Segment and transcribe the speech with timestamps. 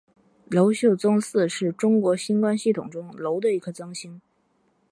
[0.49, 4.19] 娄宿增四是中国星官系统中娄的一颗增星。